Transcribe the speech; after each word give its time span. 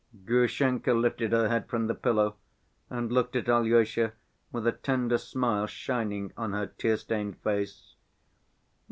Grushenka 0.25 0.95
lifted 0.95 1.31
her 1.31 1.47
head 1.47 1.69
from 1.69 1.85
the 1.85 1.93
pillow 1.93 2.35
and 2.89 3.11
looked 3.11 3.35
at 3.35 3.47
Alyosha 3.47 4.13
with 4.51 4.65
a 4.65 4.71
tender 4.71 5.19
smile 5.19 5.67
shining 5.67 6.33
on 6.35 6.53
her 6.53 6.65
tear‐stained 6.69 7.37
face. 7.43 7.93